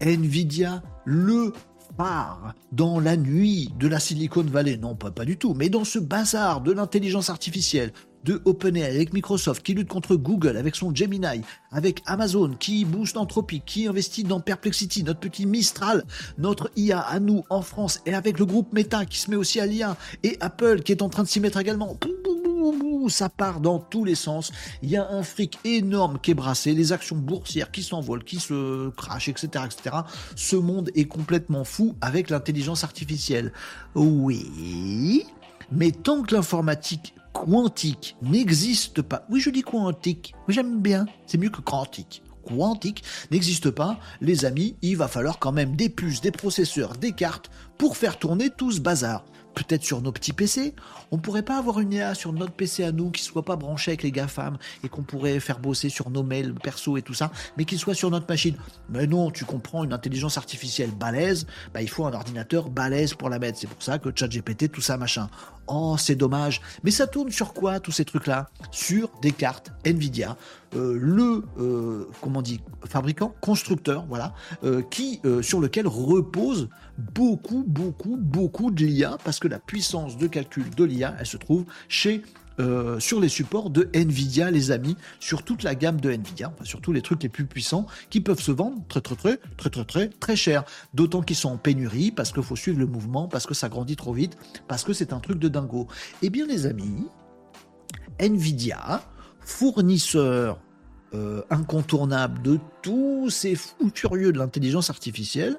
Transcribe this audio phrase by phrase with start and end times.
[0.00, 1.52] Nvidia, le
[1.96, 4.76] phare dans la nuit de la Silicon Valley.
[4.76, 7.92] Non, pas, pas du tout, mais dans ce bazar de l'intelligence artificielle,
[8.24, 13.16] de OpenAI avec Microsoft qui lutte contre Google avec son Gemini, avec Amazon qui booste
[13.16, 16.04] Anthropic, qui investit dans Perplexity, notre petit Mistral,
[16.36, 19.60] notre IA à nous en France et avec le groupe Meta qui se met aussi
[19.60, 21.96] à l'IA et Apple qui est en train de s'y mettre également.
[23.08, 24.52] Ça part dans tous les sens.
[24.82, 28.38] Il y a un fric énorme qui est brassé, les actions boursières qui s'envolent, qui
[28.38, 29.96] se crachent, etc., etc.
[30.36, 33.52] Ce monde est complètement fou avec l'intelligence artificielle.
[33.94, 35.24] Oui,
[35.70, 41.50] mais tant que l'informatique quantique n'existe pas, oui je dis quantique, j'aime bien, c'est mieux
[41.50, 46.30] que quantique, quantique n'existe pas, les amis, il va falloir quand même des puces, des
[46.30, 49.24] processeurs, des cartes pour faire tourner tout ce bazar
[49.58, 50.74] peut-être sur nos petits PC.
[51.10, 53.90] On pourrait pas avoir une IA sur notre PC à nous qui soit pas branché
[53.90, 57.30] avec les GAFAM et qu'on pourrait faire bosser sur nos mails perso et tout ça,
[57.56, 58.56] mais qui soit sur notre machine.
[58.88, 63.28] Mais non, tu comprends, une intelligence artificielle balèze, bah, il faut un ordinateur balèze pour
[63.28, 63.58] la mettre.
[63.58, 65.28] C'est pour ça que ChatGPT, tout ça, machin.
[65.66, 66.60] Oh, c'est dommage.
[66.82, 68.48] Mais ça tourne sur quoi, tous ces trucs-là?
[68.70, 70.36] Sur des cartes Nvidia,
[70.74, 74.34] euh, le, euh, comment on dit, fabricant, constructeur, voilà,
[74.64, 76.68] euh, qui, sur lequel repose
[76.98, 81.36] beaucoup, beaucoup, beaucoup de l'IA, parce que la puissance de calcul de l'IA, elle se
[81.36, 82.22] trouve chez
[82.98, 86.80] sur les supports de Nvidia, les amis, sur toute la gamme de Nvidia, enfin, sur
[86.80, 89.84] tous les trucs les plus puissants qui peuvent se vendre très très très très très
[89.84, 90.64] très très cher.
[90.92, 93.94] D'autant qu'ils sont en pénurie parce qu'il faut suivre le mouvement, parce que ça grandit
[93.94, 95.86] trop vite, parce que c'est un truc de dingo.
[96.20, 97.06] Eh bien les amis,
[98.18, 99.02] Nvidia,
[99.38, 100.58] fournisseur
[101.14, 105.56] euh, incontournable de tous ces fous furieux de l'intelligence artificielle,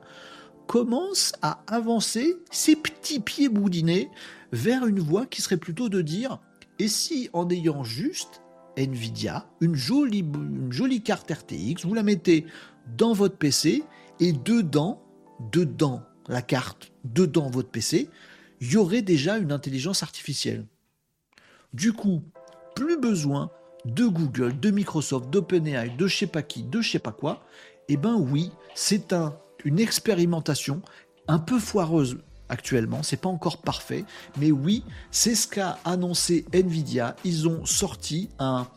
[0.70, 4.12] commence à avancer ses petits pieds boudinés
[4.52, 6.40] vers une voie qui serait plutôt de dire
[6.78, 8.44] et si en ayant juste
[8.78, 12.46] Nvidia, une jolie, carte RTX, vous la mettez
[13.00, 13.84] dans votre PC
[14.20, 15.02] et dedans,
[15.52, 18.08] dedans la carte, dedans votre PC,
[18.62, 20.68] il y aurait déjà une intelligence artificielle.
[21.74, 22.22] Du coup,
[22.76, 23.50] plus besoin
[23.86, 27.44] de Google, de Microsoft, d'OpenAI, de je sais pas qui, de je sais pas quoi,
[27.88, 30.82] eh ben oui, c'est un, une expérimentation
[31.28, 34.04] un peu foireuse actuellement, c'est pas encore parfait,
[34.38, 37.16] mais oui, c'est ce qu'a annoncé Nvidia.
[37.24, 38.68] Ils ont sorti un,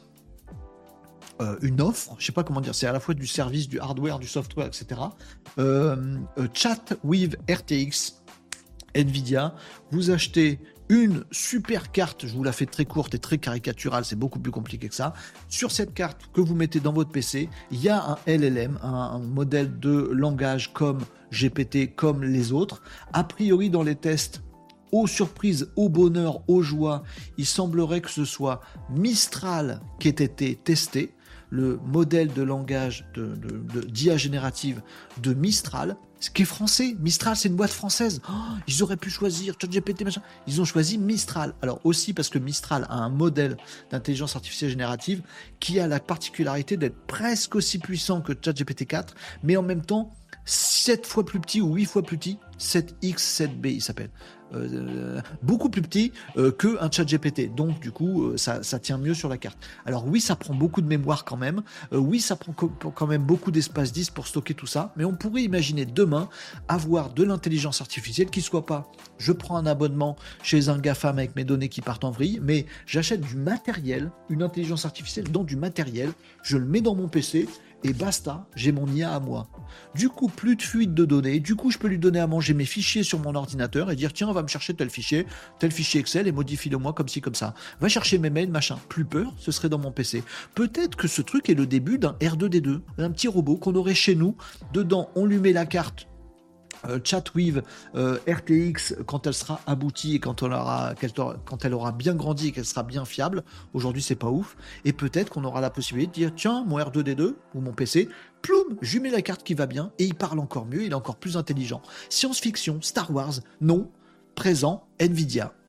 [1.41, 3.81] euh, une offre, je sais pas comment dire, c'est à la fois du service, du
[3.81, 5.00] hardware, du software, etc.
[5.59, 8.22] Euh, euh, chat with RTX,
[8.94, 9.54] Nvidia,
[9.91, 14.19] vous achetez une super carte, je vous la fais très courte et très caricaturale, c'est
[14.19, 15.14] beaucoup plus compliqué que ça.
[15.48, 19.19] Sur cette carte que vous mettez dans votre PC, il y a un LLM, un,
[19.19, 21.00] modèle de langage comme
[21.32, 22.82] GPT, comme les autres.
[23.14, 24.42] A priori, dans les tests,
[24.92, 27.03] aux surprises, au bonheur, aux joies,
[27.38, 28.60] il semblerait que ce soit
[28.91, 31.14] Mistral qui ait été testé,
[31.52, 33.36] le modèle de langage de,
[33.86, 34.80] d'IA générative
[35.22, 36.94] de Mistral ce qui est français.
[37.00, 38.22] Mistral, c'est une boîte française.
[38.30, 38.32] Oh,
[38.68, 40.22] ils auraient pu choisir ChatGPT, machin.
[40.46, 41.52] Ils ont choisi Mistral.
[41.62, 43.56] Alors aussi parce que Mistral a un modèle
[43.91, 45.22] d'intelligence artificielle générative
[45.58, 50.12] qui a la particularité d'être presque aussi puissant que ChatGPT 4, mais en même temps
[50.44, 54.10] 7 fois plus petit ou 8 fois plus petit, 7X, 7B il s'appelle.
[54.54, 57.54] Euh, beaucoup plus petit euh, que un chat GPT.
[57.54, 59.58] Donc du coup, euh, ça, tient mieux sur la carte.
[59.86, 61.62] Alors oui, ça prend beaucoup de mémoire quand même.
[61.90, 64.92] oui, ça prend quand même beaucoup d'espace 10 pour stocker tout ça.
[64.96, 66.28] Mais on pourrait imaginer demain
[66.68, 68.90] avoir de l'intelligence artificielle qui soit pas
[69.22, 72.66] je prends un abonnement chez un GAFAM avec mes données qui partent en vrille, mais
[72.86, 76.10] j'achète du matériel, une intelligence artificielle dans du matériel,
[76.42, 77.48] je le mets dans mon PC
[77.84, 79.48] et basta, j'ai mon IA à moi.
[79.94, 82.51] Du coup, plus de fuite de données, du coup, je peux lui donner à manger
[82.54, 85.26] mes fichiers sur mon ordinateur et dire tiens, va me chercher tel fichier,
[85.58, 87.54] tel fichier Excel et modifie-le moi comme ci, comme ça.
[87.80, 88.78] Va chercher mes mails, machin.
[88.88, 90.22] Plus peur, ce serait dans mon PC.
[90.54, 94.14] Peut-être que ce truc est le début d'un R2D2, un petit robot qu'on aurait chez
[94.14, 94.36] nous.
[94.72, 96.06] Dedans, on lui met la carte
[96.88, 97.62] euh, Chatweave
[97.94, 102.82] euh, RTX quand elle sera aboutie et quand, elle aura, bien grandi et qu'elle sera
[102.82, 103.44] bien fiable.
[103.75, 104.56] Aujourd'hui, c'est pas ouf.
[104.84, 108.09] Et peut-être qu'on aura la possibilité de dire tiens, mon R2D2 ou mon PC,
[108.42, 110.94] ploum, je mets la carte qui va bien et il parle encore mieux, il est
[110.94, 111.83] encore plus intelligent.
[112.09, 113.91] Science-fiction, Star Wars, non.
[114.34, 115.53] Présent, Nvidia.